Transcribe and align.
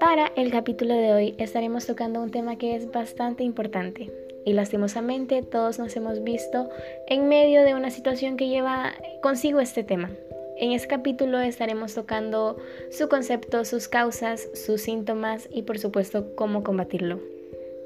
Para 0.00 0.32
el 0.36 0.50
capítulo 0.50 0.94
de 0.94 1.12
hoy 1.12 1.34
estaremos 1.38 1.86
tocando 1.86 2.22
un 2.22 2.30
tema 2.30 2.56
que 2.56 2.76
es 2.76 2.90
bastante 2.90 3.44
importante 3.44 4.10
y 4.44 4.52
lastimosamente 4.52 5.42
todos 5.42 5.78
nos 5.78 5.94
hemos 5.96 6.22
visto 6.22 6.70
en 7.06 7.28
medio 7.28 7.62
de 7.62 7.74
una 7.74 7.90
situación 7.90 8.36
que 8.36 8.48
lleva 8.48 8.94
consigo 9.20 9.60
este 9.60 9.84
tema. 9.84 10.10
En 10.56 10.72
este 10.72 10.88
capítulo 10.88 11.40
estaremos 11.40 11.94
tocando 11.94 12.56
su 12.90 13.08
concepto, 13.08 13.64
sus 13.64 13.88
causas, 13.88 14.48
sus 14.54 14.80
síntomas 14.80 15.48
y 15.52 15.62
por 15.62 15.78
supuesto 15.78 16.34
cómo 16.36 16.62
combatirlo. 16.62 17.20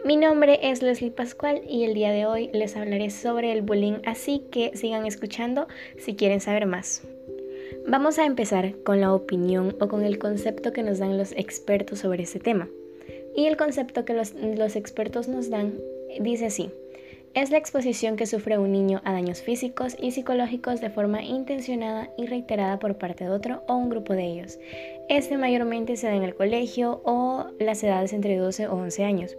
Mi 0.04 0.16
nombre 0.16 0.58
es 0.62 0.82
Leslie 0.82 1.12
Pascual 1.12 1.62
y 1.68 1.84
el 1.84 1.94
día 1.94 2.10
de 2.10 2.26
hoy 2.26 2.50
les 2.52 2.76
hablaré 2.76 3.10
sobre 3.10 3.52
el 3.52 3.62
bullying, 3.62 4.00
así 4.04 4.44
que 4.50 4.76
sigan 4.76 5.06
escuchando 5.06 5.68
si 5.96 6.16
quieren 6.16 6.40
saber 6.40 6.66
más. 6.66 7.02
Vamos 7.86 8.18
a 8.18 8.26
empezar 8.26 8.74
con 8.84 9.00
la 9.00 9.14
opinión 9.14 9.76
o 9.80 9.88
con 9.88 10.04
el 10.04 10.18
concepto 10.18 10.72
que 10.72 10.82
nos 10.82 10.98
dan 10.98 11.18
los 11.18 11.32
expertos 11.32 12.00
sobre 12.00 12.24
ese 12.24 12.38
tema. 12.38 12.68
Y 13.34 13.46
el 13.46 13.56
concepto 13.56 14.04
que 14.04 14.14
los, 14.14 14.34
expertos 14.76 15.28
nos 15.28 15.50
dan 15.50 15.78
dice 16.20 16.46
así. 16.46 16.70
Es 17.34 17.50
la 17.50 17.56
exposición 17.56 18.16
que 18.16 18.26
sufre 18.26 18.58
un 18.58 18.72
niño 18.72 19.00
a 19.04 19.12
daños 19.12 19.40
físicos 19.40 19.96
y 19.98 20.10
psicológicos 20.10 20.82
de 20.82 20.90
forma 20.90 21.22
intencionada 21.22 22.10
y 22.18 22.26
reiterada 22.26 22.78
por 22.78 22.98
parte 22.98 23.24
de 23.24 23.30
otro 23.30 23.62
o 23.68 23.74
un 23.74 23.88
grupo 23.88 24.12
de 24.12 24.26
ellos. 24.26 24.58
Este 25.08 25.38
mayormente 25.38 25.96
se 25.96 26.08
da 26.08 26.14
en 26.14 26.24
el 26.24 26.34
colegio 26.34 27.00
o 27.04 27.46
las 27.58 27.82
edades 27.82 28.12
entre 28.12 28.36
12 28.36 28.68
o 28.68 28.74
11 28.74 29.04
años. 29.04 29.36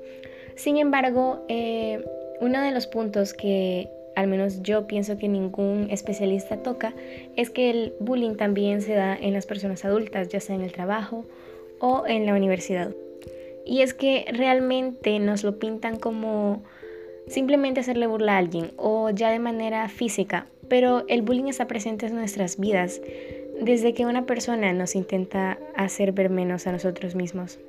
Sin 0.55 0.77
embargo, 0.77 1.45
eh, 1.49 2.03
uno 2.41 2.61
de 2.61 2.71
los 2.71 2.87
puntos 2.87 3.33
que 3.33 3.89
al 4.15 4.27
menos 4.27 4.61
yo 4.61 4.87
pienso 4.87 5.17
que 5.17 5.27
ningún 5.27 5.87
especialista 5.89 6.57
toca, 6.57 6.93
es 7.35 7.49
que 7.49 7.69
el 7.69 7.93
bullying 7.99 8.35
también 8.35 8.81
se 8.81 8.93
da 8.93 9.15
en 9.15 9.33
las 9.33 9.45
personas 9.45 9.85
adultas, 9.85 10.29
ya 10.29 10.39
sea 10.39 10.55
en 10.55 10.61
el 10.61 10.71
trabajo 10.71 11.25
o 11.79 12.03
en 12.07 12.25
la 12.25 12.33
universidad. 12.33 12.91
Y 13.65 13.81
es 13.81 13.93
que 13.93 14.25
realmente 14.31 15.19
nos 15.19 15.43
lo 15.43 15.57
pintan 15.57 15.97
como 15.97 16.63
simplemente 17.27 17.79
hacerle 17.79 18.07
burla 18.07 18.35
a 18.35 18.37
alguien 18.37 18.71
o 18.77 19.09
ya 19.09 19.31
de 19.31 19.39
manera 19.39 19.87
física, 19.87 20.47
pero 20.67 21.05
el 21.07 21.21
bullying 21.21 21.45
está 21.45 21.67
presente 21.67 22.07
en 22.07 22.15
nuestras 22.15 22.59
vidas 22.59 23.01
desde 23.61 23.93
que 23.93 24.05
una 24.05 24.25
persona 24.25 24.73
nos 24.73 24.95
intenta 24.95 25.57
hacer 25.75 26.11
ver 26.11 26.29
menos 26.29 26.67
a 26.67 26.71
nosotros 26.71 27.15
mismos. 27.15 27.59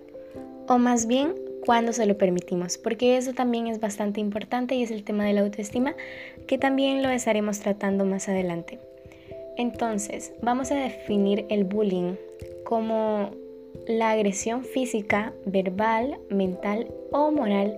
O 0.66 0.78
más 0.78 1.06
bien 1.06 1.34
cuando 1.64 1.92
se 1.92 2.06
lo 2.06 2.18
permitimos, 2.18 2.78
porque 2.78 3.16
eso 3.16 3.32
también 3.32 3.66
es 3.66 3.80
bastante 3.80 4.20
importante 4.20 4.74
y 4.74 4.82
es 4.82 4.90
el 4.90 5.04
tema 5.04 5.24
de 5.24 5.32
la 5.32 5.40
autoestima 5.40 5.94
que 6.46 6.58
también 6.58 7.02
lo 7.02 7.10
estaremos 7.10 7.60
tratando 7.60 8.04
más 8.04 8.28
adelante. 8.28 8.78
Entonces, 9.56 10.32
vamos 10.42 10.70
a 10.72 10.74
definir 10.74 11.46
el 11.48 11.64
bullying 11.64 12.16
como 12.64 13.30
la 13.86 14.10
agresión 14.10 14.64
física, 14.64 15.32
verbal, 15.46 16.18
mental 16.28 16.88
o 17.12 17.30
moral 17.30 17.76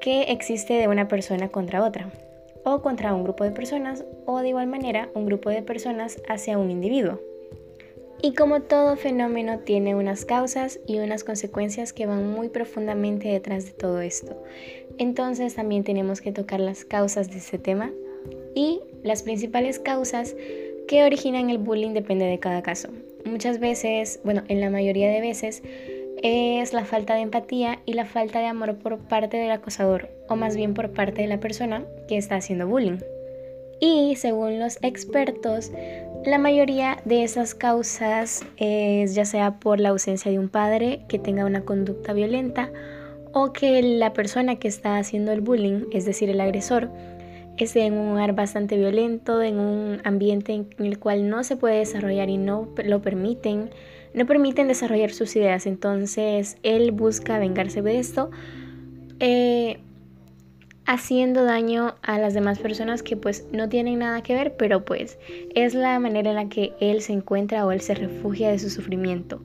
que 0.00 0.22
existe 0.22 0.74
de 0.74 0.88
una 0.88 1.08
persona 1.08 1.48
contra 1.48 1.84
otra, 1.84 2.10
o 2.64 2.80
contra 2.82 3.14
un 3.14 3.22
grupo 3.22 3.44
de 3.44 3.50
personas, 3.50 4.04
o 4.26 4.40
de 4.40 4.48
igual 4.48 4.66
manera 4.66 5.10
un 5.14 5.26
grupo 5.26 5.50
de 5.50 5.62
personas 5.62 6.20
hacia 6.28 6.58
un 6.58 6.70
individuo. 6.70 7.20
Y 8.22 8.34
como 8.34 8.60
todo 8.60 8.96
fenómeno 8.96 9.60
tiene 9.60 9.94
unas 9.94 10.24
causas 10.26 10.78
y 10.86 10.98
unas 10.98 11.24
consecuencias 11.24 11.92
que 11.92 12.06
van 12.06 12.30
muy 12.30 12.50
profundamente 12.50 13.28
detrás 13.28 13.64
de 13.64 13.72
todo 13.72 14.00
esto. 14.02 14.42
Entonces 14.98 15.54
también 15.54 15.84
tenemos 15.84 16.20
que 16.20 16.32
tocar 16.32 16.60
las 16.60 16.84
causas 16.84 17.30
de 17.30 17.38
este 17.38 17.58
tema 17.58 17.90
y 18.54 18.80
las 19.02 19.22
principales 19.22 19.78
causas 19.78 20.36
que 20.86 21.04
originan 21.04 21.48
el 21.48 21.58
bullying 21.58 21.94
depende 21.94 22.26
de 22.26 22.38
cada 22.38 22.62
caso. 22.62 22.90
Muchas 23.24 23.58
veces, 23.58 24.20
bueno, 24.22 24.42
en 24.48 24.60
la 24.60 24.70
mayoría 24.70 25.10
de 25.10 25.20
veces 25.20 25.62
es 26.22 26.74
la 26.74 26.84
falta 26.84 27.14
de 27.14 27.22
empatía 27.22 27.80
y 27.86 27.94
la 27.94 28.04
falta 28.04 28.40
de 28.40 28.46
amor 28.46 28.76
por 28.76 28.98
parte 28.98 29.38
del 29.38 29.50
acosador 29.50 30.10
o 30.28 30.36
más 30.36 30.56
bien 30.56 30.74
por 30.74 30.92
parte 30.92 31.22
de 31.22 31.28
la 31.28 31.40
persona 31.40 31.86
que 32.08 32.18
está 32.18 32.36
haciendo 32.36 32.66
bullying. 32.66 32.98
Y 33.80 34.16
según 34.16 34.58
los 34.58 34.78
expertos, 34.82 35.72
la 36.24 36.38
mayoría 36.38 36.98
de 37.04 37.24
esas 37.24 37.54
causas 37.54 38.44
es 38.56 39.14
ya 39.14 39.24
sea 39.24 39.58
por 39.58 39.80
la 39.80 39.90
ausencia 39.90 40.30
de 40.30 40.38
un 40.38 40.48
padre 40.48 41.04
que 41.08 41.18
tenga 41.18 41.44
una 41.44 41.62
conducta 41.62 42.12
violenta 42.12 42.70
o 43.32 43.52
que 43.52 43.82
la 43.82 44.12
persona 44.12 44.56
que 44.56 44.68
está 44.68 44.98
haciendo 44.98 45.32
el 45.32 45.40
bullying, 45.40 45.84
es 45.92 46.04
decir, 46.04 46.28
el 46.30 46.40
agresor, 46.40 46.90
esté 47.64 47.84
en 47.84 47.94
un 47.94 48.10
lugar 48.10 48.34
bastante 48.34 48.76
violento, 48.76 49.42
en 49.42 49.58
un 49.58 50.00
ambiente 50.04 50.52
en 50.52 50.68
el 50.78 50.98
cual 50.98 51.28
no 51.28 51.44
se 51.44 51.56
puede 51.56 51.78
desarrollar 51.78 52.30
y 52.30 52.38
no 52.38 52.68
lo 52.84 53.02
permiten, 53.02 53.70
no 54.14 54.26
permiten 54.26 54.68
desarrollar 54.68 55.10
sus 55.10 55.34
ideas. 55.36 55.66
Entonces 55.66 56.56
él 56.62 56.92
busca 56.92 57.38
vengarse 57.38 57.82
de 57.82 57.98
esto. 57.98 58.30
Eh, 59.20 59.78
haciendo 60.90 61.44
daño 61.44 61.94
a 62.02 62.18
las 62.18 62.34
demás 62.34 62.58
personas 62.58 63.04
que 63.04 63.16
pues 63.16 63.46
no 63.52 63.68
tienen 63.68 64.00
nada 64.00 64.22
que 64.22 64.34
ver, 64.34 64.56
pero 64.56 64.84
pues 64.84 65.20
es 65.54 65.72
la 65.72 65.96
manera 66.00 66.30
en 66.30 66.36
la 66.36 66.48
que 66.48 66.72
él 66.80 67.00
se 67.00 67.12
encuentra 67.12 67.64
o 67.64 67.70
él 67.70 67.80
se 67.80 67.94
refugia 67.94 68.50
de 68.50 68.58
su 68.58 68.70
sufrimiento. 68.70 69.40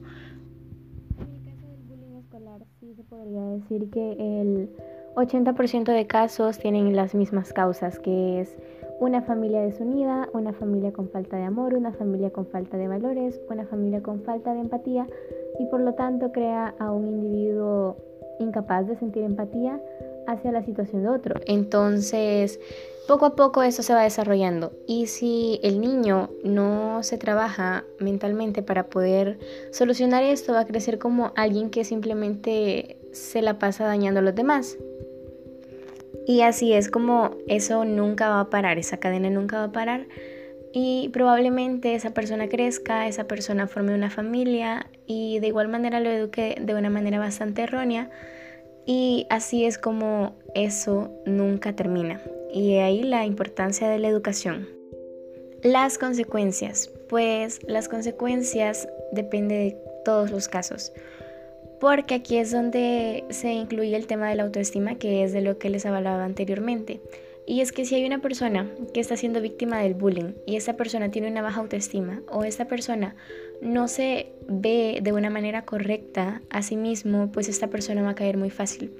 En 1.20 1.28
el 1.32 1.44
caso 1.44 1.68
del 1.68 1.82
bullying 1.86 2.16
escolar 2.18 2.60
sí 2.80 2.94
se 2.96 3.04
podría 3.04 3.42
decir 3.42 3.88
que 3.90 4.40
el 4.40 4.70
80% 5.14 5.84
de 5.84 6.06
casos 6.08 6.58
tienen 6.58 6.96
las 6.96 7.14
mismas 7.14 7.52
causas, 7.52 8.00
que 8.00 8.40
es 8.40 8.56
una 8.98 9.22
familia 9.22 9.60
desunida, 9.60 10.28
una 10.32 10.52
familia 10.52 10.92
con 10.92 11.08
falta 11.10 11.36
de 11.36 11.44
amor, 11.44 11.74
una 11.74 11.92
familia 11.92 12.30
con 12.30 12.46
falta 12.48 12.76
de 12.76 12.88
valores, 12.88 13.40
una 13.48 13.66
familia 13.66 14.02
con 14.02 14.20
falta 14.22 14.52
de 14.52 14.62
empatía 14.62 15.06
y 15.60 15.66
por 15.66 15.78
lo 15.78 15.94
tanto 15.94 16.32
crea 16.32 16.74
a 16.80 16.90
un 16.90 17.06
individuo 17.06 17.96
incapaz 18.40 18.88
de 18.88 18.96
sentir 18.96 19.22
empatía 19.22 19.80
hacia 20.26 20.52
la 20.52 20.62
situación 20.62 21.02
de 21.02 21.08
otro. 21.08 21.40
Entonces, 21.46 22.60
poco 23.06 23.26
a 23.26 23.36
poco 23.36 23.62
eso 23.62 23.82
se 23.82 23.94
va 23.94 24.02
desarrollando. 24.02 24.72
Y 24.86 25.06
si 25.06 25.60
el 25.62 25.80
niño 25.80 26.30
no 26.44 27.02
se 27.02 27.18
trabaja 27.18 27.84
mentalmente 27.98 28.62
para 28.62 28.88
poder 28.88 29.38
solucionar 29.70 30.24
esto, 30.24 30.52
va 30.52 30.60
a 30.60 30.66
crecer 30.66 30.98
como 30.98 31.32
alguien 31.36 31.70
que 31.70 31.84
simplemente 31.84 32.98
se 33.12 33.42
la 33.42 33.58
pasa 33.58 33.84
dañando 33.84 34.20
a 34.20 34.22
los 34.22 34.34
demás. 34.34 34.76
Y 36.26 36.40
así 36.40 36.72
es 36.72 36.90
como 36.90 37.36
eso 37.46 37.84
nunca 37.84 38.28
va 38.28 38.40
a 38.40 38.50
parar, 38.50 38.78
esa 38.78 38.96
cadena 38.96 39.30
nunca 39.30 39.58
va 39.58 39.64
a 39.64 39.72
parar. 39.72 40.06
Y 40.72 41.08
probablemente 41.10 41.94
esa 41.94 42.10
persona 42.10 42.48
crezca, 42.48 43.06
esa 43.06 43.24
persona 43.24 43.68
forme 43.68 43.94
una 43.94 44.10
familia 44.10 44.90
y 45.06 45.38
de 45.38 45.46
igual 45.46 45.68
manera 45.68 46.00
lo 46.00 46.10
eduque 46.10 46.56
de 46.60 46.74
una 46.74 46.90
manera 46.90 47.18
bastante 47.18 47.62
errónea 47.62 48.10
y 48.86 49.26
así 49.30 49.64
es 49.64 49.78
como 49.78 50.36
eso 50.54 51.10
nunca 51.26 51.74
termina. 51.74 52.22
Y 52.52 52.76
ahí 52.76 53.02
la 53.02 53.26
importancia 53.26 53.88
de 53.88 53.98
la 53.98 54.08
educación. 54.08 54.68
Las 55.62 55.98
consecuencias. 55.98 56.90
Pues 57.08 57.60
las 57.66 57.88
consecuencias 57.88 58.88
depende 59.12 59.56
de 59.56 59.76
todos 60.04 60.30
los 60.30 60.48
casos. 60.48 60.92
Porque 61.80 62.14
aquí 62.14 62.38
es 62.38 62.52
donde 62.52 63.24
se 63.30 63.52
incluye 63.52 63.96
el 63.96 64.06
tema 64.06 64.28
de 64.28 64.36
la 64.36 64.44
autoestima, 64.44 64.94
que 64.94 65.24
es 65.24 65.32
de 65.32 65.42
lo 65.42 65.58
que 65.58 65.68
les 65.68 65.84
hablaba 65.84 66.24
anteriormente. 66.24 67.00
Y 67.46 67.60
es 67.60 67.72
que 67.72 67.84
si 67.84 67.94
hay 67.94 68.04
una 68.04 68.20
persona 68.20 68.68
que 68.92 69.00
está 69.00 69.16
siendo 69.16 69.40
víctima 69.40 69.78
del 69.78 69.94
bullying 69.94 70.34
y 70.46 70.56
esa 70.56 70.76
persona 70.76 71.10
tiene 71.10 71.30
una 71.30 71.42
baja 71.42 71.60
autoestima 71.60 72.22
o 72.28 72.42
esta 72.44 72.66
persona 72.66 73.14
no 73.60 73.88
se 73.88 74.32
ve 74.48 75.00
de 75.02 75.12
una 75.12 75.30
manera 75.30 75.64
correcta 75.64 76.42
a 76.50 76.62
sí 76.62 76.76
mismo, 76.76 77.30
pues 77.32 77.48
esta 77.48 77.68
persona 77.68 78.02
va 78.02 78.10
a 78.10 78.14
caer 78.14 78.36
muy 78.36 78.50
fácil. 78.50 78.92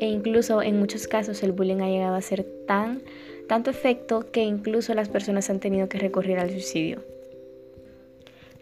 E 0.00 0.06
incluso 0.06 0.62
en 0.62 0.78
muchos 0.78 1.06
casos 1.06 1.42
el 1.42 1.52
bullying 1.52 1.80
ha 1.80 1.88
llegado 1.88 2.14
a 2.16 2.20
ser 2.20 2.44
tan 2.66 3.02
tanto 3.48 3.70
efecto 3.70 4.30
que 4.32 4.42
incluso 4.42 4.94
las 4.94 5.08
personas 5.08 5.50
han 5.50 5.60
tenido 5.60 5.88
que 5.88 5.98
recurrir 5.98 6.38
al 6.38 6.50
suicidio. 6.50 7.02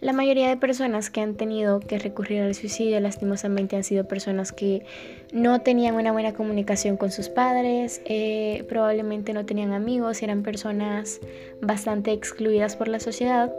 La 0.01 0.13
mayoría 0.13 0.49
de 0.49 0.57
personas 0.57 1.11
que 1.11 1.21
han 1.21 1.37
tenido 1.37 1.79
que 1.79 1.97
recurrir 1.97 2.43
al 2.43 2.57
suicidio 2.57 2.99
lastimosamente 2.99 3.77
han 3.77 3.85
sido 3.85 4.09
personas 4.09 4.51
que 4.51 4.85
no 5.33 5.61
tenían 5.61 5.95
una 5.95 6.11
buena 6.11 6.35
comunicación 6.35 6.97
con 6.97 7.13
sus 7.13 7.29
padres, 7.29 8.03
eh, 8.05 8.65
probablemente 8.69 9.33
no 9.33 9.47
tenían 9.47 9.73
amigos, 9.73 10.21
eran 10.25 10.43
personas 10.43 11.21
bastante 11.61 12.11
excluidas 12.11 12.75
por 12.75 12.89
la 12.89 12.99
sociedad 12.99 13.53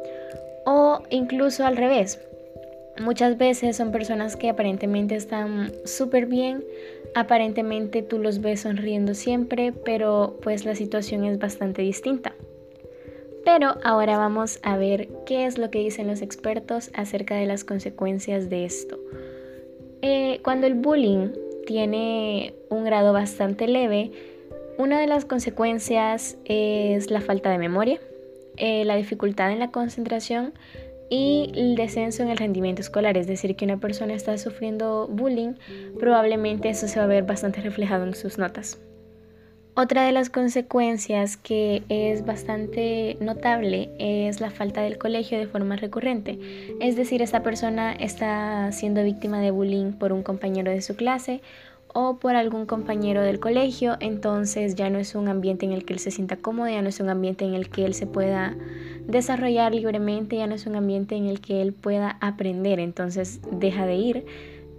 o 0.65 1.01
incluso 1.09 1.65
al 1.65 1.77
revés. 1.77 2.19
Muchas 3.01 3.37
veces 3.37 3.75
son 3.75 3.91
personas 3.91 4.35
que 4.35 4.49
aparentemente 4.49 5.15
están 5.15 5.71
súper 5.83 6.27
bien, 6.27 6.63
aparentemente 7.15 8.03
tú 8.03 8.19
los 8.19 8.39
ves 8.39 8.61
sonriendo 8.61 9.15
siempre, 9.15 9.71
pero 9.71 10.37
pues 10.43 10.63
la 10.63 10.75
situación 10.75 11.25
es 11.25 11.39
bastante 11.39 11.81
distinta. 11.81 12.35
Pero 13.43 13.75
ahora 13.83 14.17
vamos 14.17 14.59
a 14.61 14.77
ver 14.77 15.09
qué 15.25 15.45
es 15.45 15.57
lo 15.57 15.69
que 15.71 15.79
dicen 15.79 16.07
los 16.07 16.21
expertos 16.21 16.91
acerca 16.93 17.35
de 17.35 17.45
las 17.45 17.63
consecuencias 17.63 18.49
de 18.49 18.65
esto. 18.65 18.99
Eh, 20.01 20.39
cuando 20.43 20.67
el 20.67 20.75
bullying 20.75 21.29
tiene 21.65 22.53
un 22.69 22.83
grado 22.83 23.11
bastante 23.11 23.67
leve, 23.67 24.11
una 24.77 24.99
de 24.99 25.07
las 25.07 25.25
consecuencias 25.25 26.37
es 26.45 27.09
la 27.09 27.21
falta 27.21 27.49
de 27.49 27.57
memoria, 27.57 27.99
eh, 28.57 28.85
la 28.85 28.95
dificultad 28.95 29.51
en 29.51 29.59
la 29.59 29.71
concentración 29.71 30.53
y 31.09 31.51
el 31.55 31.75
descenso 31.75 32.23
en 32.23 32.29
el 32.29 32.37
rendimiento 32.37 32.81
escolar, 32.81 33.17
es 33.17 33.27
decir, 33.27 33.55
que 33.55 33.65
una 33.65 33.77
persona 33.77 34.13
está 34.13 34.37
sufriendo 34.37 35.07
bullying, 35.07 35.53
probablemente 35.99 36.69
eso 36.69 36.87
se 36.87 36.99
va 36.99 37.05
a 37.05 37.07
ver 37.07 37.23
bastante 37.23 37.61
reflejado 37.61 38.05
en 38.05 38.15
sus 38.15 38.37
notas. 38.37 38.79
Otra 39.75 40.03
de 40.03 40.11
las 40.11 40.29
consecuencias 40.29 41.35
que 41.35 41.81
es 41.89 42.23
bastante 42.25 43.17
notable 43.19 43.89
es 43.97 44.39
la 44.39 44.51
falta 44.51 44.81
del 44.81 44.99
colegio 44.99 45.39
de 45.39 45.47
forma 45.47 45.75
recurrente. 45.75 46.37
Es 46.79 46.95
decir, 46.95 47.23
esta 47.23 47.41
persona 47.41 47.91
está 47.93 48.71
siendo 48.71 49.03
víctima 49.03 49.39
de 49.41 49.49
bullying 49.49 49.93
por 49.93 50.13
un 50.13 50.21
compañero 50.21 50.69
de 50.69 50.81
su 50.81 50.95
clase 50.95 51.41
o 51.93 52.17
por 52.17 52.35
algún 52.35 52.65
compañero 52.65 53.21
del 53.21 53.39
colegio, 53.39 53.97
entonces 53.99 54.75
ya 54.75 54.89
no 54.89 54.99
es 54.99 55.15
un 55.15 55.27
ambiente 55.27 55.65
en 55.65 55.71
el 55.71 55.85
que 55.85 55.93
él 55.93 55.99
se 55.99 56.11
sienta 56.11 56.37
cómodo, 56.37 56.69
ya 56.69 56.81
no 56.81 56.89
es 56.89 56.99
un 56.99 57.09
ambiente 57.09 57.45
en 57.45 57.53
el 57.53 57.69
que 57.69 57.85
él 57.85 57.93
se 57.93 58.07
pueda 58.07 58.55
desarrollar 59.07 59.73
libremente, 59.73 60.37
ya 60.37 60.47
no 60.47 60.55
es 60.55 60.65
un 60.65 60.75
ambiente 60.75 61.15
en 61.15 61.25
el 61.25 61.39
que 61.41 61.61
él 61.61 61.73
pueda 61.73 62.17
aprender, 62.21 62.79
entonces 62.79 63.39
deja 63.51 63.85
de 63.85 63.95
ir 63.95 64.25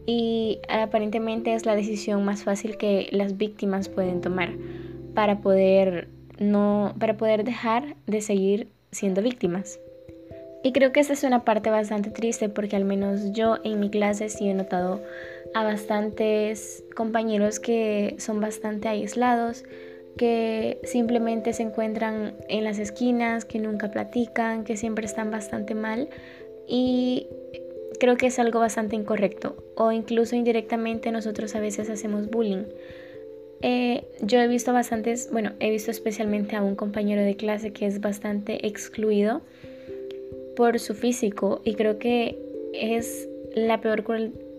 y 0.07 0.59
aparentemente 0.69 1.55
es 1.55 1.67
la 1.67 1.75
decisión 1.75 2.25
más 2.25 2.45
fácil 2.45 2.77
que 2.77 3.09
las 3.11 3.39
víctimas 3.39 3.89
pueden 3.89 4.21
tomar 4.21 4.53
para 5.15 5.41
poder 5.41 6.09
no 6.39 6.95
para 6.99 7.17
poder 7.17 7.45
dejar 7.45 7.97
de 8.07 8.21
seguir 8.21 8.69
siendo 8.91 9.23
víctimas. 9.23 9.79
Y 10.65 10.73
creo 10.73 10.93
que 10.93 11.01
esta 11.01 11.13
es 11.13 11.23
una 11.25 11.45
parte 11.45 11.69
bastante 11.69 12.09
triste 12.09 12.49
porque 12.49 12.75
al 12.75 12.87
menos 12.87 13.33
yo 13.33 13.59
en 13.65 13.81
mi 13.81 13.91
clase 13.91 14.31
sí 14.31 14.49
he 14.49 14.55
notado 14.55 15.03
a 15.53 15.63
bastantes 15.63 16.83
compañeros 16.97 17.61
que 17.61 18.17
son 18.19 18.41
bastante 18.41 18.89
aislados, 18.89 19.65
que 20.17 20.81
simplemente 20.83 21.53
se 21.53 21.65
encuentran 21.65 22.35
en 22.49 22.65
las 22.65 22.79
esquinas, 22.79 23.45
que 23.45 23.59
nunca 23.59 23.91
platican, 23.91 24.65
que 24.65 24.79
siempre 24.79 25.05
están 25.05 25.31
bastante 25.31 25.75
mal 25.75 26.09
y 26.67 27.27
creo 28.01 28.17
que 28.17 28.29
es 28.29 28.39
algo 28.39 28.59
bastante 28.59 28.97
incorrecto 28.97 29.63
o 29.77 29.93
incluso 29.93 30.35
indirectamente 30.35 31.13
nosotros 31.13 31.55
a 31.57 31.61
veces 31.61 31.91
hacemos 31.91 32.31
bullying. 32.31 32.65
Eh, 33.61 34.07
yo 34.23 34.41
he 34.41 34.49
visto 34.49 34.73
bastantes, 34.73 35.29
bueno, 35.31 35.53
he 35.61 35.71
visto 35.71 35.91
especialmente 35.91 36.57
a 36.57 36.63
un 36.63 36.75
compañero 36.75 37.21
de 37.21 37.37
clase 37.37 37.75
que 37.75 37.85
es 37.85 38.01
bastante 38.01 38.67
excluido 38.67 39.43
por 40.56 40.79
su 40.79 40.95
físico 40.95 41.61
y 41.65 41.75
creo 41.75 41.99
que 41.99 42.39
es 42.73 43.29
la 43.55 43.81
peor 43.81 44.05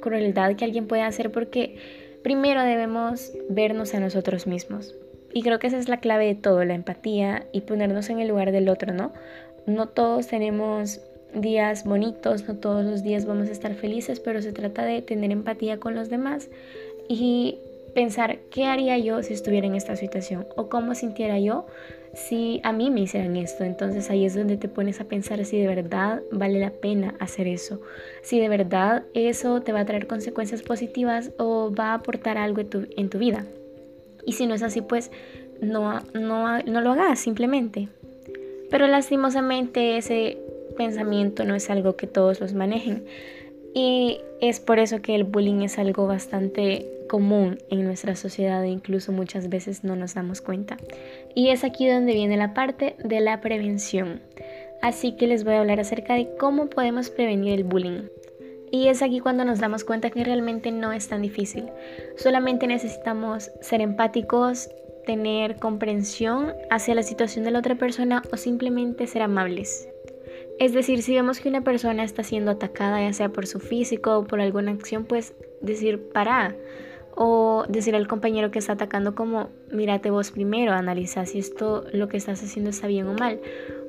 crueldad 0.01 0.55
que 0.55 0.65
alguien 0.65 0.87
puede 0.87 1.01
hacer 1.01 1.31
porque 1.31 1.77
primero 2.23 2.63
debemos 2.63 3.31
vernos 3.49 3.93
a 3.93 3.99
nosotros 3.99 4.47
mismos. 4.47 4.95
Y 5.33 5.41
creo 5.41 5.59
que 5.59 5.67
esa 5.67 5.77
es 5.77 5.89
la 5.89 5.99
clave 5.99 6.27
de 6.27 6.35
todo, 6.35 6.63
la 6.63 6.75
empatía 6.75 7.45
y 7.51 7.61
ponernos 7.61 8.09
en 8.09 8.19
el 8.19 8.29
lugar 8.29 8.51
del 8.51 8.69
otro, 8.69 8.93
¿no? 8.93 9.11
No 9.65 9.89
todos 9.89 10.27
tenemos 10.27 11.01
días 11.33 11.83
bonitos, 11.83 12.47
no 12.47 12.55
todos 12.55 12.85
los 12.85 13.03
días 13.03 13.25
vamos 13.25 13.49
a 13.49 13.51
estar 13.51 13.73
felices, 13.73 14.19
pero 14.21 14.41
se 14.41 14.53
trata 14.53 14.85
de 14.85 15.01
tener 15.01 15.31
empatía 15.31 15.77
con 15.77 15.93
los 15.93 16.09
demás 16.09 16.49
y 17.09 17.59
pensar 17.95 18.39
qué 18.51 18.65
haría 18.65 18.97
yo 18.99 19.23
si 19.23 19.33
estuviera 19.33 19.65
en 19.65 19.73
esta 19.73 19.95
situación 19.95 20.45
o 20.55 20.69
cómo 20.69 20.93
sintiera 20.93 21.39
yo 21.39 21.65
si 22.13 22.59
a 22.63 22.71
mí 22.71 22.91
me 22.91 23.01
hicieran 23.01 23.35
esto. 23.37 23.63
Entonces 23.63 24.09
ahí 24.09 24.25
es 24.25 24.35
donde 24.35 24.57
te 24.57 24.67
pones 24.67 24.99
a 24.99 25.05
pensar 25.05 25.43
si 25.45 25.59
de 25.59 25.67
verdad 25.67 26.21
vale 26.31 26.59
la 26.59 26.71
pena 26.71 27.15
hacer 27.19 27.47
eso, 27.47 27.81
si 28.21 28.39
de 28.39 28.49
verdad 28.49 29.03
eso 29.13 29.61
te 29.61 29.71
va 29.71 29.79
a 29.79 29.85
traer 29.85 30.07
consecuencias 30.07 30.61
positivas 30.61 31.31
o 31.39 31.73
va 31.73 31.91
a 31.91 31.93
aportar 31.95 32.37
algo 32.37 32.61
en 32.61 32.69
tu, 32.69 32.87
en 32.95 33.09
tu 33.09 33.17
vida. 33.17 33.45
Y 34.25 34.33
si 34.33 34.45
no 34.45 34.53
es 34.53 34.61
así, 34.61 34.81
pues 34.81 35.09
no, 35.61 36.01
no, 36.13 36.59
no 36.59 36.81
lo 36.81 36.91
hagas 36.91 37.19
simplemente. 37.19 37.87
Pero 38.69 38.87
lastimosamente 38.87 39.97
ese 39.97 40.37
pensamiento 40.75 41.45
no 41.45 41.55
es 41.55 41.69
algo 41.69 41.95
que 41.95 42.07
todos 42.07 42.41
los 42.41 42.53
manejen. 42.53 43.05
Y 43.73 44.19
es 44.41 44.59
por 44.59 44.79
eso 44.79 45.01
que 45.01 45.15
el 45.15 45.23
bullying 45.23 45.61
es 45.61 45.77
algo 45.77 46.07
bastante 46.07 46.94
común 47.07 47.57
en 47.69 47.83
nuestra 47.83 48.15
sociedad 48.15 48.63
e 48.63 48.69
incluso 48.69 49.11
muchas 49.11 49.49
veces 49.49 49.83
no 49.83 49.95
nos 49.95 50.13
damos 50.13 50.41
cuenta. 50.41 50.77
Y 51.33 51.49
es 51.49 51.63
aquí 51.63 51.87
donde 51.87 52.13
viene 52.13 52.37
la 52.37 52.53
parte 52.53 52.95
de 53.03 53.19
la 53.21 53.41
prevención. 53.41 54.21
Así 54.81 55.15
que 55.15 55.27
les 55.27 55.43
voy 55.43 55.55
a 55.55 55.61
hablar 55.61 55.79
acerca 55.79 56.13
de 56.15 56.29
cómo 56.37 56.67
podemos 56.67 57.09
prevenir 57.09 57.53
el 57.53 57.63
bullying. 57.63 58.03
Y 58.71 58.87
es 58.87 59.01
aquí 59.01 59.19
cuando 59.19 59.45
nos 59.45 59.59
damos 59.59 59.83
cuenta 59.83 60.09
que 60.09 60.23
realmente 60.23 60.71
no 60.71 60.91
es 60.91 61.07
tan 61.07 61.21
difícil. 61.21 61.65
Solamente 62.17 62.67
necesitamos 62.67 63.51
ser 63.61 63.81
empáticos, 63.81 64.69
tener 65.05 65.57
comprensión 65.57 66.53
hacia 66.69 66.95
la 66.95 67.03
situación 67.03 67.45
de 67.45 67.51
la 67.51 67.59
otra 67.59 67.75
persona 67.75 68.21
o 68.31 68.37
simplemente 68.37 69.07
ser 69.07 69.21
amables. 69.21 69.87
Es 70.57 70.73
decir, 70.73 71.01
si 71.01 71.13
vemos 71.13 71.39
que 71.39 71.49
una 71.49 71.61
persona 71.61 72.03
está 72.03 72.23
siendo 72.23 72.51
atacada, 72.51 73.01
ya 73.01 73.11
sea 73.13 73.29
por 73.29 73.45
su 73.45 73.59
físico 73.59 74.17
o 74.17 74.23
por 74.25 74.39
alguna 74.39 74.71
acción, 74.71 75.05
pues 75.05 75.33
decir, 75.61 76.09
para. 76.13 76.55
O 77.15 77.65
decir 77.69 77.95
al 77.95 78.07
compañero 78.07 78.51
que 78.51 78.59
está 78.59 78.73
atacando 78.73 79.15
como, 79.15 79.49
mírate 79.71 80.09
vos 80.09 80.31
primero, 80.31 80.73
analiza 80.73 81.25
si 81.25 81.39
esto, 81.39 81.85
lo 81.93 82.09
que 82.09 82.17
estás 82.17 82.43
haciendo 82.43 82.69
está 82.69 82.87
bien 82.87 83.07
o 83.07 83.13
mal. 83.13 83.39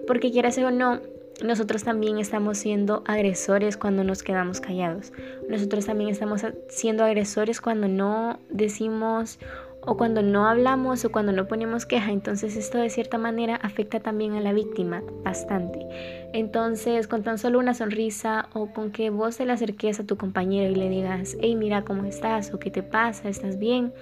Porque 0.06 0.30
quieras 0.30 0.56
o 0.58 0.70
no, 0.70 1.00
nosotros 1.44 1.84
también 1.84 2.18
estamos 2.18 2.56
siendo 2.56 3.02
agresores 3.06 3.76
cuando 3.76 4.04
nos 4.04 4.22
quedamos 4.22 4.60
callados. 4.60 5.12
Nosotros 5.48 5.84
también 5.84 6.08
estamos 6.08 6.46
siendo 6.68 7.04
agresores 7.04 7.60
cuando 7.60 7.88
no 7.88 8.38
decimos 8.48 9.38
o 9.86 9.96
cuando 9.96 10.20
no 10.20 10.46
hablamos 10.46 11.04
o 11.04 11.12
cuando 11.12 11.32
no 11.32 11.46
ponemos 11.46 11.86
queja. 11.86 12.10
Entonces 12.10 12.56
esto 12.56 12.78
de 12.78 12.90
cierta 12.90 13.16
manera 13.18 13.56
afecta 13.56 14.00
también 14.00 14.34
a 14.34 14.40
la 14.40 14.52
víctima 14.52 15.02
bastante. 15.24 15.86
Entonces 16.32 17.06
con 17.06 17.22
tan 17.22 17.38
solo 17.38 17.58
una 17.58 17.72
sonrisa 17.72 18.48
o 18.52 18.72
con 18.72 18.90
que 18.90 19.10
vos 19.10 19.36
te 19.38 19.46
le 19.46 19.52
acerques 19.52 20.00
a 20.00 20.04
tu 20.04 20.16
compañero 20.16 20.70
y 20.70 20.74
le 20.74 20.88
digas, 20.88 21.36
hey 21.40 21.54
mira 21.54 21.82
cómo 21.82 22.04
estás 22.04 22.52
o 22.52 22.58
qué 22.58 22.70
te 22.70 22.82
pasa, 22.82 23.28
estás 23.28 23.58
bien. 23.58 23.94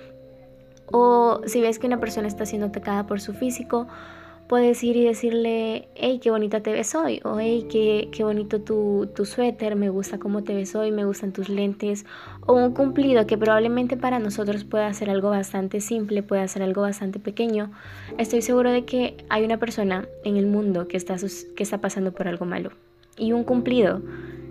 O 0.87 1.41
si 1.47 1.61
ves 1.61 1.79
que 1.79 1.87
una 1.87 2.01
persona 2.01 2.29
está 2.29 2.47
siendo 2.47 2.69
atacada 2.69 3.07
por 3.07 3.21
su 3.21 3.35
físico, 3.35 3.87
puedes 4.49 4.83
ir 4.85 4.97
y 4.97 5.05
decirle, 5.05 5.89
hey, 5.95 6.21
qué 6.23 6.31
bonita 6.31 6.61
te 6.61 6.73
ves 6.73 6.95
hoy, 6.95 7.21
o 7.25 7.39
hey, 7.39 7.67
qué, 7.71 8.09
qué 8.13 8.25
bonito 8.25 8.61
tu, 8.61 9.09
tu 9.15 9.25
suéter, 9.25 9.77
me 9.77 9.89
gusta 9.89 10.19
cómo 10.19 10.45
te 10.45 10.55
ves 10.55 10.75
hoy, 10.75 10.91
me 10.91 11.05
gustan 11.05 11.33
tus 11.33 11.49
lentes, 11.49 12.05
o 12.47 12.55
un 12.55 12.73
cumplido 12.75 13.27
que 13.27 13.39
probablemente 13.39 13.97
para 13.97 14.19
nosotros 14.19 14.65
pueda 14.65 14.93
ser 14.93 15.11
algo 15.11 15.31
bastante 15.31 15.81
simple, 15.81 16.23
pueda 16.23 16.47
ser 16.49 16.63
algo 16.63 16.83
bastante 16.83 17.19
pequeño. 17.19 17.71
Estoy 18.19 18.43
seguro 18.43 18.71
de 18.71 18.85
que 18.85 19.17
hay 19.29 19.45
una 19.45 19.59
persona 19.59 20.07
en 20.25 20.37
el 20.37 20.47
mundo 20.47 20.89
que 20.89 20.97
está, 20.97 21.17
que 21.57 21.63
está 21.63 21.79
pasando 21.79 22.13
por 22.13 22.29
algo 22.29 22.45
malo. 22.45 22.71
Y 23.17 23.33
un 23.33 23.45
cumplido 23.45 24.03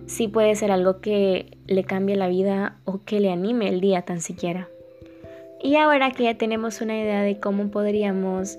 sí 0.06 0.28
puede 0.28 0.56
ser 0.56 0.72
algo 0.72 1.00
que 1.02 1.58
le 1.68 1.84
cambie 1.84 2.16
la 2.16 2.28
vida 2.28 2.78
o 2.86 3.02
que 3.04 3.20
le 3.20 3.32
anime 3.32 3.70
el 3.70 3.82
día 3.82 4.04
tan 4.04 4.22
siquiera. 4.22 4.68
Y 5.62 5.78
ahora 5.78 6.12
que 6.12 6.24
ya 6.24 6.38
tenemos 6.38 6.82
una 6.82 7.00
idea 7.00 7.22
de 7.22 7.40
cómo 7.40 7.72
podríamos 7.72 8.58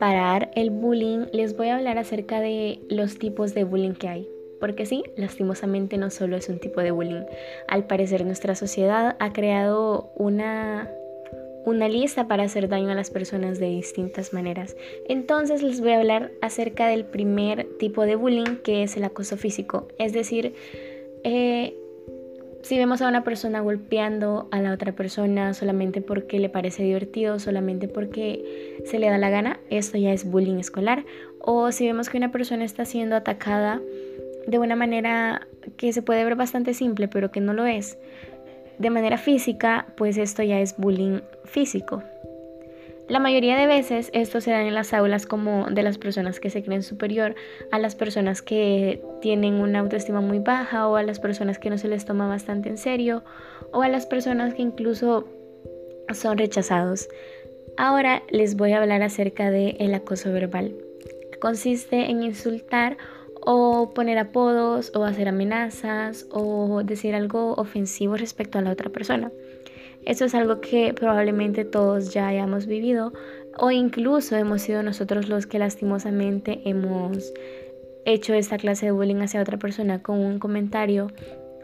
parar 0.00 0.50
el 0.56 0.70
bullying, 0.70 1.26
les 1.32 1.56
voy 1.56 1.68
a 1.68 1.76
hablar 1.76 1.98
acerca 1.98 2.40
de 2.40 2.80
los 2.88 3.18
tipos 3.18 3.54
de 3.54 3.64
bullying 3.64 3.92
que 3.92 4.08
hay. 4.08 4.28
Porque 4.58 4.86
sí, 4.86 5.04
lastimosamente 5.16 5.98
no 5.98 6.10
solo 6.10 6.36
es 6.36 6.48
un 6.48 6.58
tipo 6.58 6.80
de 6.80 6.90
bullying. 6.90 7.24
Al 7.68 7.86
parecer 7.86 8.24
nuestra 8.24 8.54
sociedad 8.54 9.16
ha 9.20 9.32
creado 9.32 10.10
una, 10.16 10.90
una 11.66 11.88
lista 11.88 12.26
para 12.28 12.44
hacer 12.44 12.68
daño 12.68 12.90
a 12.90 12.94
las 12.94 13.10
personas 13.10 13.58
de 13.58 13.66
distintas 13.66 14.32
maneras. 14.32 14.74
Entonces 15.06 15.62
les 15.62 15.80
voy 15.80 15.92
a 15.92 15.98
hablar 15.98 16.32
acerca 16.40 16.88
del 16.88 17.04
primer 17.04 17.64
tipo 17.78 18.06
de 18.06 18.16
bullying 18.16 18.56
que 18.64 18.82
es 18.82 18.96
el 18.96 19.04
acoso 19.04 19.36
físico. 19.36 19.86
Es 19.98 20.14
decir, 20.14 20.54
eh, 21.24 21.74
si 22.62 22.76
vemos 22.76 23.00
a 23.00 23.08
una 23.08 23.24
persona 23.24 23.60
golpeando 23.60 24.48
a 24.50 24.60
la 24.60 24.72
otra 24.72 24.92
persona 24.92 25.54
solamente 25.54 26.02
porque 26.02 26.38
le 26.38 26.48
parece 26.48 26.82
divertido, 26.82 27.38
solamente 27.38 27.88
porque 27.88 28.82
se 28.84 28.98
le 28.98 29.08
da 29.08 29.18
la 29.18 29.30
gana, 29.30 29.60
esto 29.70 29.96
ya 29.96 30.12
es 30.12 30.30
bullying 30.30 30.58
escolar. 30.58 31.04
O 31.40 31.72
si 31.72 31.86
vemos 31.86 32.08
que 32.10 32.18
una 32.18 32.30
persona 32.30 32.64
está 32.64 32.84
siendo 32.84 33.16
atacada 33.16 33.80
de 34.46 34.58
una 34.58 34.76
manera 34.76 35.46
que 35.76 35.92
se 35.92 36.02
puede 36.02 36.24
ver 36.24 36.36
bastante 36.36 36.74
simple, 36.74 37.08
pero 37.08 37.30
que 37.30 37.40
no 37.40 37.54
lo 37.54 37.66
es, 37.66 37.98
de 38.78 38.90
manera 38.90 39.18
física, 39.18 39.86
pues 39.96 40.16
esto 40.16 40.42
ya 40.42 40.60
es 40.60 40.76
bullying 40.76 41.20
físico. 41.44 42.02
La 43.10 43.18
mayoría 43.18 43.56
de 43.56 43.66
veces 43.66 44.08
esto 44.14 44.40
se 44.40 44.52
da 44.52 44.62
en 44.62 44.72
las 44.72 44.94
aulas 44.94 45.26
como 45.26 45.66
de 45.68 45.82
las 45.82 45.98
personas 45.98 46.38
que 46.38 46.48
se 46.48 46.62
creen 46.62 46.84
superior 46.84 47.34
a 47.72 47.80
las 47.80 47.96
personas 47.96 48.40
que 48.40 49.02
tienen 49.20 49.54
una 49.54 49.80
autoestima 49.80 50.20
muy 50.20 50.38
baja 50.38 50.86
o 50.86 50.94
a 50.94 51.02
las 51.02 51.18
personas 51.18 51.58
que 51.58 51.70
no 51.70 51.76
se 51.76 51.88
les 51.88 52.04
toma 52.04 52.28
bastante 52.28 52.68
en 52.68 52.78
serio 52.78 53.24
o 53.72 53.82
a 53.82 53.88
las 53.88 54.06
personas 54.06 54.54
que 54.54 54.62
incluso 54.62 55.26
son 56.14 56.38
rechazados. 56.38 57.08
Ahora 57.76 58.22
les 58.30 58.54
voy 58.54 58.74
a 58.74 58.78
hablar 58.80 59.02
acerca 59.02 59.50
del 59.50 59.74
el 59.80 59.92
acoso 59.92 60.30
verbal. 60.30 60.76
Consiste 61.40 62.10
en 62.10 62.22
insultar 62.22 62.96
o 63.40 63.90
poner 63.92 64.18
apodos 64.18 64.92
o 64.94 65.02
hacer 65.02 65.26
amenazas 65.26 66.28
o 66.30 66.82
decir 66.84 67.16
algo 67.16 67.54
ofensivo 67.54 68.16
respecto 68.16 68.60
a 68.60 68.62
la 68.62 68.70
otra 68.70 68.88
persona. 68.90 69.32
Eso 70.04 70.24
es 70.24 70.34
algo 70.34 70.60
que 70.60 70.94
probablemente 70.94 71.64
todos 71.64 72.12
ya 72.12 72.28
hayamos 72.28 72.66
vivido 72.66 73.12
o 73.58 73.70
incluso 73.70 74.36
hemos 74.36 74.62
sido 74.62 74.82
nosotros 74.82 75.28
los 75.28 75.46
que 75.46 75.58
lastimosamente 75.58 76.60
hemos 76.64 77.32
hecho 78.04 78.34
esta 78.34 78.56
clase 78.58 78.86
de 78.86 78.92
bullying 78.92 79.20
hacia 79.22 79.42
otra 79.42 79.58
persona 79.58 80.02
con 80.02 80.18
un 80.18 80.38
comentario 80.38 81.08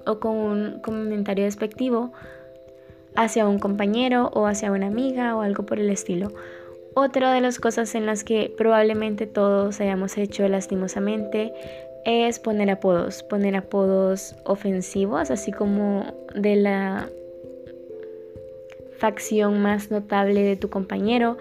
o 0.06 0.20
con 0.20 0.36
un 0.36 0.80
comentario 0.80 1.44
despectivo 1.44 2.12
hacia 3.14 3.48
un 3.48 3.58
compañero 3.58 4.30
o 4.34 4.46
hacia 4.46 4.70
una 4.70 4.86
amiga 4.86 5.34
o 5.36 5.40
algo 5.40 5.64
por 5.64 5.78
el 5.78 5.90
estilo. 5.90 6.32
Otra 6.94 7.32
de 7.32 7.40
las 7.40 7.58
cosas 7.58 7.94
en 7.94 8.06
las 8.06 8.24
que 8.24 8.54
probablemente 8.56 9.26
todos 9.26 9.80
hayamos 9.80 10.16
hecho 10.18 10.46
lastimosamente 10.48 11.52
es 12.04 12.38
poner 12.38 12.70
apodos, 12.70 13.22
poner 13.22 13.56
apodos 13.56 14.36
ofensivos, 14.44 15.30
así 15.30 15.52
como 15.52 16.14
de 16.34 16.56
la 16.56 17.08
facción 18.98 19.60
más 19.60 19.90
notable 19.90 20.42
de 20.42 20.56
tu 20.56 20.70
compañero. 20.70 21.38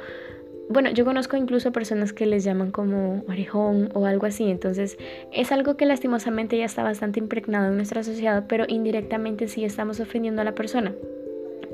Bueno, 0.67 0.89
yo 0.89 1.05
conozco 1.05 1.37
incluso 1.37 1.71
personas 1.71 2.11
que 2.11 2.25
les 2.25 2.43
llaman 2.43 2.71
como 2.71 3.23
orejón 3.27 3.89
o 3.93 4.07
algo 4.07 4.25
así, 4.25 4.49
entonces 4.49 4.97
es 5.31 5.51
algo 5.51 5.77
que 5.77 5.85
lastimosamente 5.85 6.57
ya 6.57 6.65
está 6.65 6.81
bastante 6.81 7.19
impregnado 7.19 7.67
en 7.67 7.75
nuestra 7.75 8.01
sociedad, 8.01 8.45
pero 8.49 8.65
indirectamente 8.67 9.47
sí 9.47 9.63
estamos 9.63 9.99
ofendiendo 9.99 10.41
a 10.41 10.45
la 10.45 10.55
persona. 10.55 10.95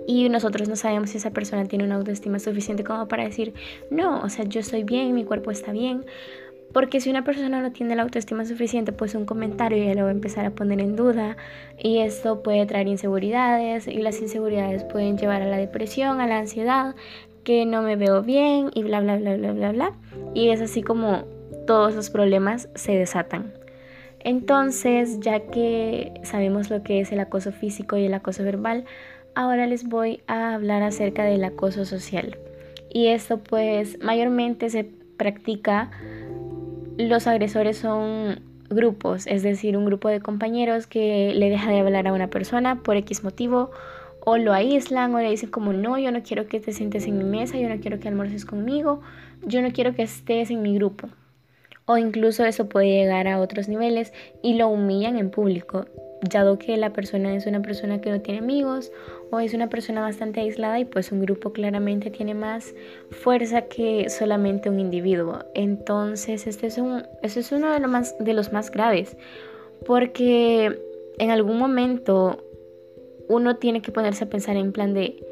Y 0.07 0.27
nosotros 0.27 0.67
no 0.67 0.75
sabemos 0.75 1.11
si 1.11 1.17
esa 1.17 1.31
persona 1.31 1.65
tiene 1.65 1.85
una 1.85 1.95
autoestima 1.95 2.39
suficiente 2.39 2.83
como 2.83 3.07
para 3.07 3.23
decir, 3.23 3.53
no, 3.89 4.21
o 4.21 4.29
sea, 4.29 4.43
yo 4.45 4.59
estoy 4.59 4.83
bien, 4.83 5.13
mi 5.13 5.23
cuerpo 5.23 5.51
está 5.51 5.71
bien. 5.71 6.05
Porque 6.73 7.01
si 7.01 7.09
una 7.09 7.23
persona 7.23 7.61
no 7.61 7.71
tiene 7.71 7.95
la 7.95 8.03
autoestima 8.03 8.45
suficiente, 8.45 8.91
pues 8.91 9.15
un 9.15 9.25
comentario 9.25 9.83
ya 9.83 9.93
lo 9.93 10.03
va 10.03 10.09
a 10.09 10.13
empezar 10.13 10.45
a 10.45 10.51
poner 10.51 10.79
en 10.79 10.95
duda 10.95 11.35
y 11.77 11.99
esto 11.99 12.43
puede 12.43 12.65
traer 12.65 12.87
inseguridades 12.87 13.87
y 13.87 13.97
las 13.97 14.21
inseguridades 14.21 14.83
pueden 14.83 15.17
llevar 15.17 15.41
a 15.41 15.47
la 15.47 15.57
depresión, 15.57 16.21
a 16.21 16.27
la 16.27 16.37
ansiedad, 16.37 16.95
que 17.43 17.65
no 17.65 17.81
me 17.81 17.95
veo 17.95 18.21
bien 18.21 18.71
y 18.73 18.83
bla, 18.83 19.01
bla, 19.01 19.17
bla, 19.17 19.35
bla, 19.35 19.51
bla, 19.51 19.71
bla. 19.71 19.91
Y 20.33 20.49
es 20.49 20.61
así 20.61 20.81
como 20.81 21.23
todos 21.67 21.95
los 21.95 22.09
problemas 22.09 22.69
se 22.75 22.93
desatan. 22.93 23.53
Entonces, 24.23 25.19
ya 25.19 25.39
que 25.39 26.13
sabemos 26.23 26.69
lo 26.69 26.83
que 26.83 27.01
es 27.01 27.11
el 27.11 27.19
acoso 27.19 27.51
físico 27.51 27.97
y 27.97 28.05
el 28.05 28.13
acoso 28.13 28.43
verbal, 28.43 28.85
ahora 29.35 29.65
les 29.67 29.87
voy 29.87 30.21
a 30.27 30.53
hablar 30.53 30.83
acerca 30.83 31.23
del 31.23 31.43
acoso 31.43 31.85
social. 31.85 32.37
Y 32.89 33.07
esto 33.07 33.39
pues 33.39 33.97
mayormente 34.03 34.69
se 34.69 34.83
practica, 35.17 35.91
los 37.07 37.27
agresores 37.27 37.77
son 37.77 38.41
grupos, 38.69 39.27
es 39.27 39.43
decir, 39.43 39.77
un 39.77 39.85
grupo 39.85 40.09
de 40.09 40.19
compañeros 40.19 40.87
que 40.87 41.33
le 41.35 41.49
deja 41.49 41.69
de 41.71 41.79
hablar 41.79 42.07
a 42.07 42.13
una 42.13 42.29
persona 42.29 42.81
por 42.81 42.95
X 42.97 43.23
motivo 43.23 43.71
o 44.23 44.37
lo 44.37 44.53
aíslan 44.53 45.13
o 45.13 45.19
le 45.19 45.29
dicen 45.29 45.49
como 45.49 45.73
no, 45.73 45.97
yo 45.97 46.11
no 46.11 46.23
quiero 46.23 46.47
que 46.47 46.59
te 46.59 46.73
sientes 46.73 47.05
en 47.07 47.17
mi 47.17 47.23
mesa, 47.23 47.57
yo 47.57 47.67
no 47.69 47.79
quiero 47.79 47.99
que 47.99 48.07
almuerces 48.07 48.45
conmigo, 48.45 49.01
yo 49.43 49.61
no 49.61 49.71
quiero 49.71 49.93
que 49.93 50.03
estés 50.03 50.51
en 50.51 50.61
mi 50.61 50.75
grupo. 50.75 51.09
O 51.85 51.97
incluso 51.97 52.45
eso 52.45 52.69
puede 52.69 52.87
llegar 52.87 53.27
a 53.27 53.39
otros 53.39 53.67
niveles 53.67 54.13
y 54.41 54.53
lo 54.53 54.69
humillan 54.69 55.17
en 55.17 55.31
público, 55.31 55.85
dado 56.21 56.59
que 56.59 56.77
la 56.77 56.93
persona 56.93 57.35
es 57.35 57.47
una 57.47 57.61
persona 57.61 57.99
que 57.99 58.11
no 58.11 58.21
tiene 58.21 58.39
amigos 58.39 58.91
o 59.31 59.39
es 59.39 59.53
una 59.53 59.69
persona 59.69 60.01
bastante 60.01 60.41
aislada 60.41 60.79
y 60.79 60.85
pues 60.85 61.11
un 61.11 61.21
grupo 61.21 61.53
claramente 61.53 62.11
tiene 62.11 62.33
más 62.33 62.73
fuerza 63.09 63.63
que 63.63 64.09
solamente 64.09 64.69
un 64.69 64.79
individuo. 64.79 65.39
Entonces 65.55 66.47
este 66.47 66.67
es, 66.67 66.77
un, 66.77 67.03
este 67.23 67.39
es 67.39 67.51
uno 67.51 67.71
de, 67.71 67.79
de 68.19 68.33
los 68.33 68.51
más 68.51 68.69
graves 68.71 69.15
porque 69.85 70.79
en 71.17 71.29
algún 71.31 71.57
momento 71.57 72.43
uno 73.27 73.55
tiene 73.55 73.81
que 73.81 73.91
ponerse 73.91 74.25
a 74.25 74.29
pensar 74.29 74.57
en 74.57 74.71
plan 74.73 74.93
de, 74.93 75.23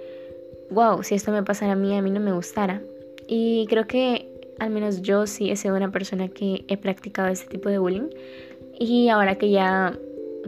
wow, 0.72 1.04
si 1.04 1.16
esto 1.16 1.32
me 1.32 1.44
pasara 1.44 1.74
a 1.74 1.76
mí, 1.76 1.96
a 1.96 2.02
mí 2.02 2.10
no 2.10 2.20
me 2.20 2.32
gustara. 2.32 2.82
Y 3.28 3.68
creo 3.68 3.88
que 3.88 4.30
al 4.60 4.70
menos 4.70 5.02
yo 5.02 5.28
sí 5.28 5.52
he 5.52 5.56
sido 5.56 5.76
una 5.76 5.92
persona 5.92 6.30
que 6.30 6.64
he 6.68 6.78
practicado 6.78 7.28
este 7.28 7.48
tipo 7.48 7.70
de 7.70 7.78
bullying. 7.78 8.10
Y 8.80 9.10
ahora 9.10 9.38
que 9.38 9.50
ya 9.50 9.98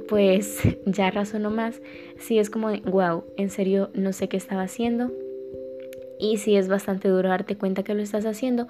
pues 0.07 0.61
ya 0.85 1.11
razono 1.11 1.49
más, 1.49 1.81
sí 2.17 2.39
es 2.39 2.49
como, 2.49 2.71
wow, 2.85 3.23
en 3.37 3.49
serio 3.49 3.89
no 3.93 4.13
sé 4.13 4.27
qué 4.27 4.37
estaba 4.37 4.63
haciendo. 4.63 5.11
Y 6.19 6.37
sí 6.37 6.55
es 6.55 6.67
bastante 6.67 7.07
duro 7.07 7.29
darte 7.29 7.57
cuenta 7.57 7.81
que 7.83 7.95
lo 7.95 8.03
estás 8.03 8.25
haciendo, 8.25 8.67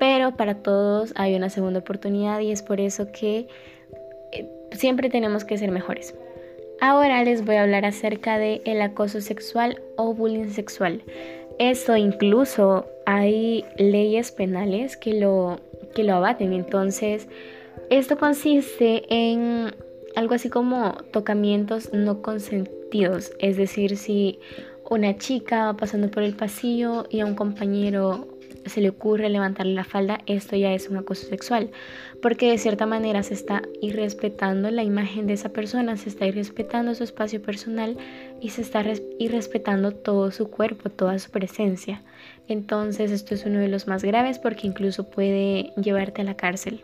pero 0.00 0.36
para 0.36 0.62
todos 0.62 1.12
hay 1.16 1.36
una 1.36 1.48
segunda 1.48 1.78
oportunidad 1.78 2.40
y 2.40 2.50
es 2.50 2.62
por 2.62 2.80
eso 2.80 3.12
que 3.12 3.46
eh, 4.32 4.48
siempre 4.72 5.08
tenemos 5.08 5.44
que 5.44 5.58
ser 5.58 5.70
mejores. 5.70 6.14
Ahora 6.80 7.22
les 7.24 7.44
voy 7.44 7.56
a 7.56 7.62
hablar 7.62 7.84
acerca 7.84 8.38
de 8.38 8.62
el 8.64 8.80
acoso 8.82 9.20
sexual 9.20 9.80
o 9.96 10.14
bullying 10.14 10.48
sexual. 10.48 11.02
Esto 11.58 11.96
incluso 11.96 12.86
hay 13.04 13.64
leyes 13.76 14.30
penales 14.30 14.96
que 14.96 15.14
lo, 15.14 15.60
que 15.94 16.04
lo 16.04 16.14
abaten. 16.14 16.52
Entonces, 16.52 17.28
esto 17.90 18.16
consiste 18.16 19.02
en 19.08 19.74
algo 20.18 20.34
así 20.34 20.48
como 20.50 20.94
tocamientos 21.12 21.90
no 21.92 22.22
consentidos, 22.22 23.30
es 23.38 23.56
decir, 23.56 23.96
si 23.96 24.40
una 24.90 25.16
chica 25.16 25.66
va 25.66 25.76
pasando 25.76 26.10
por 26.10 26.24
el 26.24 26.34
pasillo 26.34 27.06
y 27.08 27.20
a 27.20 27.24
un 27.26 27.36
compañero 27.36 28.26
se 28.66 28.80
le 28.80 28.88
ocurre 28.88 29.28
levantarle 29.28 29.74
la 29.74 29.84
falda, 29.84 30.18
esto 30.26 30.56
ya 30.56 30.74
es 30.74 30.88
un 30.88 30.96
acoso 30.96 31.28
sexual, 31.28 31.70
porque 32.20 32.50
de 32.50 32.58
cierta 32.58 32.84
manera 32.84 33.22
se 33.22 33.34
está 33.34 33.62
irrespetando 33.80 34.72
la 34.72 34.82
imagen 34.82 35.28
de 35.28 35.34
esa 35.34 35.50
persona, 35.50 35.96
se 35.96 36.08
está 36.08 36.26
irrespetando 36.26 36.96
su 36.96 37.04
espacio 37.04 37.40
personal 37.40 37.96
y 38.40 38.50
se 38.50 38.62
está 38.62 38.84
irrespetando 39.20 39.92
todo 39.92 40.32
su 40.32 40.50
cuerpo, 40.50 40.90
toda 40.90 41.20
su 41.20 41.30
presencia. 41.30 42.02
Entonces 42.48 43.12
esto 43.12 43.36
es 43.36 43.46
uno 43.46 43.60
de 43.60 43.68
los 43.68 43.86
más 43.86 44.02
graves 44.02 44.40
porque 44.40 44.66
incluso 44.66 45.08
puede 45.08 45.72
llevarte 45.80 46.22
a 46.22 46.24
la 46.24 46.34
cárcel. 46.34 46.82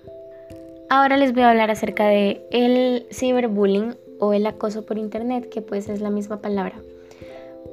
Ahora 0.91 1.17
les 1.17 1.33
voy 1.33 1.43
a 1.43 1.51
hablar 1.51 1.71
acerca 1.71 2.07
de 2.07 2.47
el 2.51 3.07
ciberbullying 3.11 3.97
o 4.21 4.33
el 4.33 4.47
acoso 4.47 4.85
por 4.85 4.99
internet, 4.99 5.49
que 5.49 5.63
pues 5.63 5.89
es 5.89 6.01
la 6.01 6.11
misma 6.11 6.41
palabra. 6.41 6.75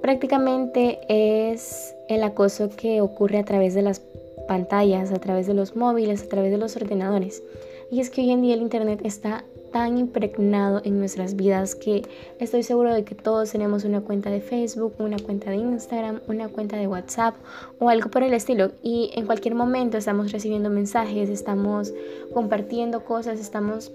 Prácticamente 0.01 0.99
es 1.07 1.93
el 2.09 2.23
acoso 2.23 2.69
que 2.75 3.01
ocurre 3.01 3.37
a 3.37 3.45
través 3.45 3.73
de 3.73 3.81
las 3.81 4.01
pantallas, 4.47 5.11
a 5.11 5.19
través 5.19 5.45
de 5.45 5.53
los 5.53 5.75
móviles, 5.75 6.23
a 6.23 6.29
través 6.29 6.51
de 6.51 6.57
los 6.57 6.75
ordenadores. 6.75 7.43
Y 7.91 7.99
es 7.99 8.09
que 8.09 8.21
hoy 8.21 8.31
en 8.31 8.41
día 8.41 8.55
el 8.55 8.61
internet 8.61 9.01
está 9.03 9.43
tan 9.71 9.97
impregnado 9.97 10.81
en 10.83 10.99
nuestras 10.99 11.35
vidas 11.35 11.75
que 11.75 12.03
estoy 12.39 12.63
seguro 12.63 12.93
de 12.93 13.03
que 13.03 13.15
todos 13.15 13.51
tenemos 13.51 13.83
una 13.83 14.01
cuenta 14.01 14.29
de 14.29 14.41
Facebook, 14.41 14.95
una 14.99 15.17
cuenta 15.17 15.49
de 15.49 15.57
Instagram, 15.57 16.21
una 16.27 16.49
cuenta 16.49 16.77
de 16.77 16.87
WhatsApp 16.87 17.35
o 17.79 17.89
algo 17.89 18.09
por 18.09 18.23
el 18.23 18.33
estilo. 18.33 18.71
Y 18.83 19.11
en 19.15 19.25
cualquier 19.25 19.55
momento 19.55 19.97
estamos 19.97 20.31
recibiendo 20.31 20.69
mensajes, 20.69 21.29
estamos 21.29 21.93
compartiendo 22.33 23.05
cosas, 23.05 23.39
estamos 23.39 23.91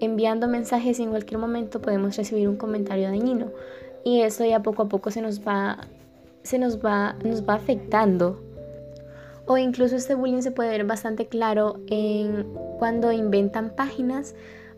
enviando 0.00 0.48
mensajes 0.48 0.98
y 0.98 1.04
en 1.04 1.10
cualquier 1.10 1.40
momento 1.40 1.80
podemos 1.80 2.16
recibir 2.16 2.48
un 2.48 2.56
comentario 2.56 3.08
dañino. 3.08 3.50
Y 4.04 4.20
eso 4.20 4.44
ya 4.44 4.62
poco 4.62 4.82
a 4.82 4.88
poco 4.88 5.10
se 5.10 5.20
nos 5.20 5.40
va, 5.40 5.88
se 6.42 6.58
nos 6.58 6.84
va, 6.84 7.16
nos 7.24 7.48
va 7.48 7.54
afectando. 7.54 8.40
O 9.46 9.56
incluso 9.58 9.96
este 9.96 10.14
bullying 10.14 10.42
se 10.42 10.50
puede 10.50 10.70
ver 10.70 10.84
bastante 10.84 11.26
claro 11.26 11.80
en 11.86 12.46
cuando 12.78 13.12
inventan 13.12 13.70
páginas 13.70 14.34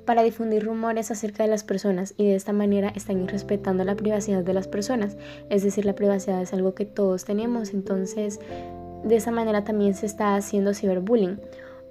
para 0.08 0.22
difundir 0.22 0.64
rumores 0.64 1.10
acerca 1.10 1.42
de 1.42 1.50
las 1.50 1.64
personas 1.64 2.14
y 2.16 2.24
de 2.24 2.34
esta 2.34 2.54
manera 2.54 2.88
están 2.96 3.22
irrespetando 3.22 3.84
la 3.84 3.94
privacidad 3.94 4.42
de 4.42 4.54
las 4.54 4.66
personas. 4.66 5.18
Es 5.50 5.62
decir, 5.62 5.84
la 5.84 5.94
privacidad 5.94 6.40
es 6.40 6.54
algo 6.54 6.74
que 6.74 6.86
todos 6.86 7.26
tenemos, 7.26 7.74
entonces 7.74 8.40
de 9.04 9.16
esa 9.16 9.32
manera 9.32 9.64
también 9.64 9.92
se 9.92 10.06
está 10.06 10.34
haciendo 10.34 10.72
ciberbullying. 10.72 11.38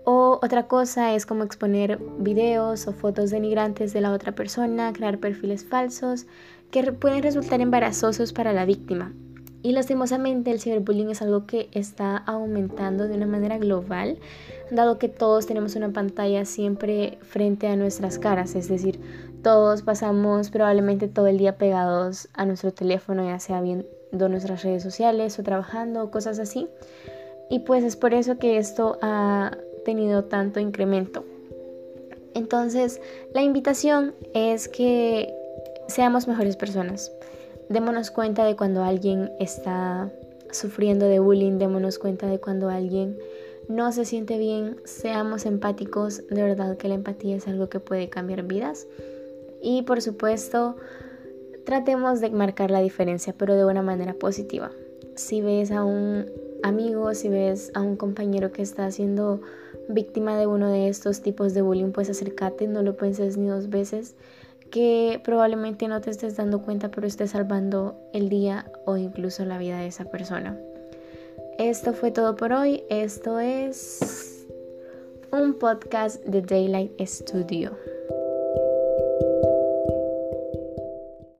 O 0.03 0.39
otra 0.41 0.65
cosa 0.65 1.13
es 1.13 1.27
como 1.27 1.43
exponer 1.43 1.99
videos 2.17 2.87
o 2.87 2.93
fotos 2.93 3.29
denigrantes 3.29 3.93
de 3.93 4.01
la 4.01 4.11
otra 4.11 4.31
persona, 4.31 4.91
crear 4.93 5.19
perfiles 5.19 5.63
falsos 5.63 6.25
que 6.71 6.91
pueden 6.93 7.21
resultar 7.21 7.61
embarazosos 7.61 8.33
para 8.33 8.51
la 8.51 8.65
víctima. 8.65 9.13
Y 9.67 9.73
lastimosamente 9.73 10.49
el 10.49 10.61
ciberbullying 10.61 11.09
es 11.09 11.21
algo 11.21 11.45
que 11.45 11.67
está 11.73 12.15
aumentando 12.15 13.05
de 13.05 13.15
una 13.15 13.25
manera 13.25 13.57
global 13.57 14.17
dado 14.71 14.97
que 14.97 15.09
todos 15.09 15.45
tenemos 15.45 15.75
una 15.75 15.91
pantalla 15.91 16.45
siempre 16.45 17.17
frente 17.21 17.67
a 17.67 17.75
nuestras 17.75 18.17
caras, 18.17 18.55
es 18.55 18.69
decir, 18.69 19.01
todos 19.43 19.81
pasamos 19.81 20.51
probablemente 20.51 21.09
todo 21.09 21.27
el 21.27 21.37
día 21.37 21.57
pegados 21.57 22.29
a 22.33 22.45
nuestro 22.45 22.71
teléfono, 22.71 23.25
ya 23.25 23.39
sea 23.39 23.59
viendo 23.59 24.29
nuestras 24.29 24.63
redes 24.63 24.83
sociales 24.83 25.37
o 25.37 25.43
trabajando 25.43 26.01
o 26.01 26.11
cosas 26.11 26.39
así. 26.39 26.69
Y 27.49 27.59
pues 27.59 27.83
es 27.83 27.97
por 27.97 28.13
eso 28.13 28.37
que 28.37 28.59
esto 28.59 28.97
ha 29.01 29.51
tenido 29.83 30.23
tanto 30.23 30.61
incremento. 30.61 31.25
Entonces, 32.33 33.01
la 33.33 33.41
invitación 33.41 34.15
es 34.33 34.69
que 34.69 35.35
seamos 35.89 36.25
mejores 36.25 36.55
personas. 36.55 37.11
Démonos 37.69 38.11
cuenta 38.11 38.45
de 38.45 38.55
cuando 38.55 38.83
alguien 38.83 39.31
está 39.39 40.11
sufriendo 40.51 41.05
de 41.07 41.19
bullying, 41.19 41.57
démonos 41.57 41.99
cuenta 41.99 42.27
de 42.27 42.39
cuando 42.39 42.69
alguien 42.69 43.17
no 43.67 43.91
se 43.91 44.05
siente 44.05 44.37
bien, 44.37 44.77
seamos 44.85 45.45
empáticos, 45.45 46.25
de 46.27 46.41
verdad 46.41 46.77
que 46.77 46.87
la 46.87 46.95
empatía 46.95 47.35
es 47.35 47.47
algo 47.47 47.67
que 47.67 47.79
puede 47.79 48.09
cambiar 48.09 48.43
vidas. 48.43 48.87
Y 49.61 49.81
por 49.81 50.01
supuesto, 50.01 50.77
tratemos 51.65 52.21
de 52.21 52.29
marcar 52.29 52.71
la 52.71 52.79
diferencia, 52.79 53.33
pero 53.37 53.55
de 53.55 53.65
una 53.65 53.81
manera 53.81 54.13
positiva. 54.13 54.71
Si 55.15 55.41
ves 55.41 55.71
a 55.71 55.83
un 55.83 56.27
amigo, 56.63 57.13
si 57.13 57.27
ves 57.27 57.71
a 57.73 57.81
un 57.81 57.97
compañero 57.97 58.51
que 58.53 58.61
está 58.61 58.89
siendo 58.91 59.41
víctima 59.89 60.37
de 60.37 60.47
uno 60.47 60.69
de 60.71 60.87
estos 60.87 61.21
tipos 61.21 61.53
de 61.53 61.61
bullying, 61.61 61.91
pues 61.91 62.09
acércate, 62.09 62.67
no 62.67 62.83
lo 62.83 62.95
pienses 62.95 63.35
ni 63.37 63.47
dos 63.47 63.69
veces, 63.69 64.15
que 64.71 65.21
probablemente 65.23 65.87
no 65.87 66.01
te 66.01 66.11
estés 66.11 66.37
dando 66.37 66.61
cuenta, 66.61 66.89
pero 66.89 67.07
estés 67.07 67.31
salvando 67.31 67.99
el 68.13 68.29
día 68.29 68.71
o 68.85 68.97
incluso 68.97 69.45
la 69.45 69.57
vida 69.57 69.79
de 69.79 69.87
esa 69.87 70.05
persona. 70.05 70.57
Esto 71.57 71.93
fue 71.93 72.11
todo 72.11 72.35
por 72.35 72.53
hoy. 72.53 72.83
Esto 72.89 73.39
es 73.39 74.45
un 75.31 75.55
podcast 75.55 76.23
de 76.25 76.41
Daylight 76.41 76.99
Studio. 77.01 77.96